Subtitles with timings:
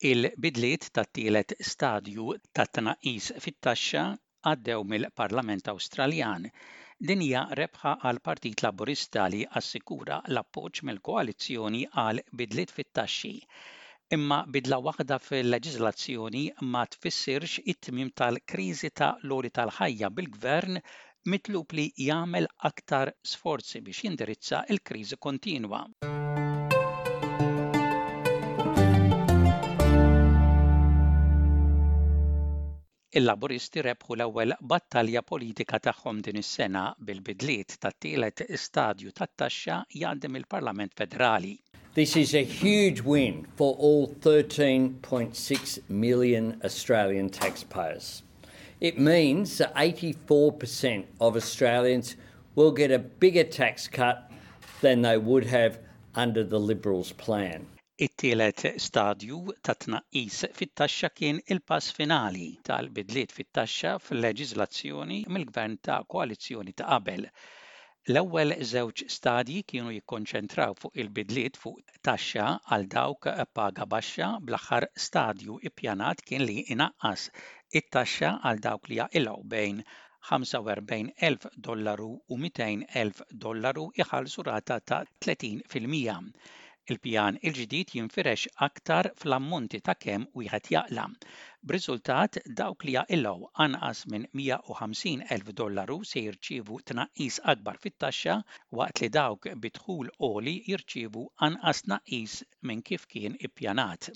[0.00, 4.02] Il-bidliet tat-tielet stadju tat-tnaqqis fit-taxxa
[4.50, 6.46] għaddew mill-Parlament Awstraljan.
[7.08, 13.32] Din hija rebħa għal Partit Laburista li assikura l-appoġġ mill-koalizzjoni għal bidliet fit-taxxi
[14.18, 20.78] imma bidla waħda fil leġiżlazzjoni ma tfissirx it-tmim tal-kriżi ta' loli tal-ħajja bil-gvern
[21.34, 25.82] mitlub li jagħmel aktar sforzi biex jindirizza l kriżi kontinwa.
[33.10, 41.54] il rebħu l-ewwel battalja politika tagħhom din is-sena bil-bidliet tat-tielet stadju tat-taxxa jgħaddem il-Parlament Federali.
[41.94, 48.22] This is a huge win for all 13.6 million Australian taxpayers.
[48.78, 52.14] It means that 84% of Australians
[52.54, 54.30] will get a bigger tax cut
[54.82, 55.78] than they would have
[56.14, 57.66] under the Liberals' plan.
[58.06, 66.86] It-tielet stadju ta' tnaqqis fit-taxxa kien il-pass finali tal-bidliet fit-taxxa fil-leġiżlazzjoni mill-gvern ta' koalizzjoni ta'
[66.92, 67.26] qabel.
[68.12, 72.44] L-ewwel żewġ stadji kienu jikkonċentraw fuq il-bidliet fuq taxxa
[72.76, 77.26] għal dawk paga baxxa bl-aħħar stadju ippjanat kien li inaqqas
[77.82, 79.82] it-taxxa għal dawk li jaqilgħu bejn
[80.30, 86.18] 45,000 dollaru u 200,000 dollaru iħallsu rata ta' 30 fil-mija.
[86.92, 91.04] Il-pjan il-ġdid jinfirex aktar fl-ammonti ta' kemm wieħed jaqla.
[91.72, 98.38] B'riżultat dawk li jaqilgħu anqas minn 150.000 elf dollaru se jirċievu tnaqqis akbar fit-taxxa
[98.80, 104.14] waqt li dawk bitħul oli jirċievu anqas tnaqqis minn kif kien ippjanat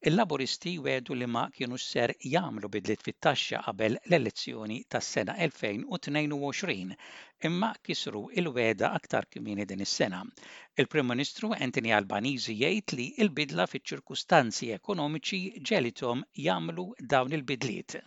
[0.00, 6.94] il laboristi wedu li ma kienu s ser jamlu bidlit fit-taxxa qabel l-elezzjoni tas-sena 2022
[7.48, 10.20] imma kisru il-weda aktar kmini din is-sena.
[10.78, 17.98] Il-Prim Ministru Anthony Albanizi jgħid li il bidla fit ċirkustanzi ekonomiċi ġelitom jamlu dawn il-bidliet.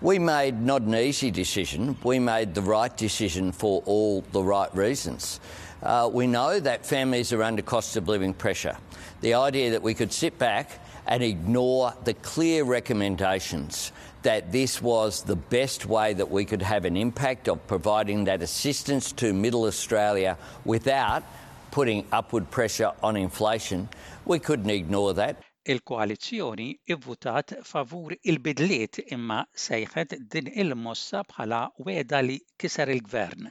[0.00, 4.70] We made not an easy decision, we made the right decision for all the right
[4.76, 5.40] reasons.
[5.82, 8.76] Uh, we know that families are under cost of living pressure.
[9.22, 10.70] The idea that we could sit back
[11.06, 13.92] and ignore the clear recommendations
[14.22, 18.40] that this was the best way that we could have an impact of providing that
[18.42, 21.24] assistance to middle Australia without
[21.72, 23.88] putting upward pressure on inflation.
[24.24, 25.42] We couldn't ignore that.
[25.64, 33.48] Il-koalizjoni ivvutat favur il-bidliet imma sejħet din il-mossa bħala weda li kiser il-gvern.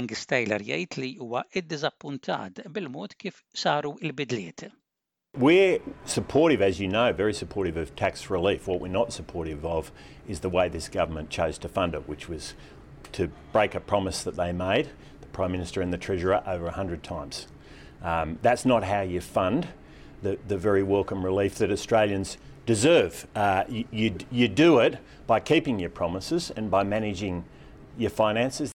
[0.00, 1.72] Angus Taylor jgħid li huwa id
[2.78, 4.70] bil-mod kif saru il-bidliet.
[5.38, 8.66] We're supportive, as you know, very supportive of tax relief.
[8.66, 9.92] What we're not supportive of
[10.26, 12.54] is the way this government chose to fund it, which was
[13.12, 14.90] to break a promise that they made,
[15.20, 17.46] the Prime Minister and the Treasurer, over 100 times.
[18.02, 19.68] Um, that's not how you fund
[20.22, 23.28] the, the very welcome relief that Australians deserve.
[23.36, 24.98] Uh, you, you, you do it
[25.28, 27.44] by keeping your promises and by managing
[27.96, 28.72] your finances.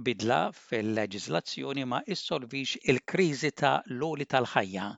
[0.00, 4.90] Bidla fil-leġislazzjoni ma issolvix il-kriżi ta' l-oli tal-ħajja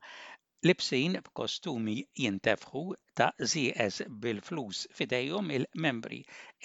[0.66, 2.80] Libsin b'kostumi jintefħu
[3.18, 6.18] ta' ZS bil-flus fidejhom il-membri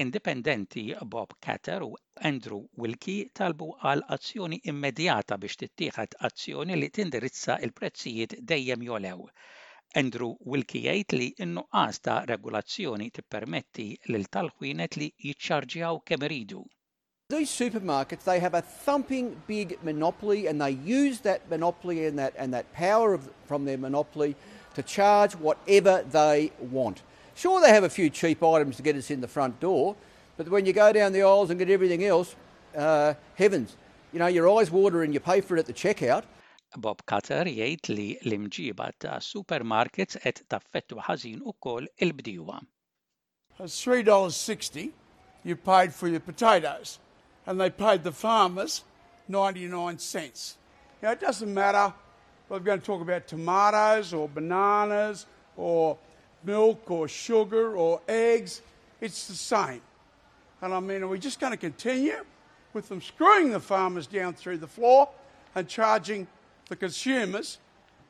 [0.05, 0.83] indipendenti
[1.15, 1.89] Bob Catter u
[2.31, 9.23] Andrew Wilkie talbu għal azzjoni immedjata biex tittieħed azzjoni li tindirizza il-prezzijiet dejjem jolew.
[10.03, 16.67] Andrew Wilkie jgħid li n-nuqqas ta' regolazzjoni tippermetti lil tal-ħwienet li jiċċarġjaw kemm iridu.
[17.37, 22.33] these supermarkets, they have a thumping big monopoly and they use that monopoly and that,
[22.37, 24.35] and that power of, from their monopoly
[24.75, 27.01] to charge whatever they want.
[27.35, 29.95] Sure, they have a few cheap items to get us in the front door,
[30.37, 32.35] but when you go down the aisles and get everything else,
[32.77, 33.75] uh, heavens,
[34.11, 36.23] you know, your eyes water and you pay for it at the checkout.
[36.87, 42.59] Bob Cutter jgħid li l-imġiba ta' uh, supermarkets qed taffettu ħażin ukoll il-bdiewa.
[43.59, 44.87] $3.60
[45.43, 46.95] you paid for your potatoes
[47.45, 48.83] and they paid the farmers
[49.27, 50.57] 99 cents.
[51.01, 51.93] Now, it doesn't matter
[52.47, 55.25] whether we're going to talk about tomatoes or bananas
[55.57, 55.97] or
[56.43, 58.61] milk or sugar or eggs,
[59.01, 59.81] it's the same.
[60.61, 62.23] And I mean, are we just going to continue
[62.73, 65.09] with them screwing the farmers down through the floor
[65.55, 66.27] and charging
[66.69, 67.59] the consumers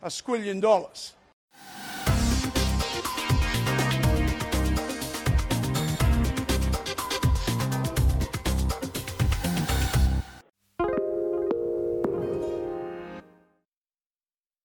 [0.01, 1.13] a squillion dollars?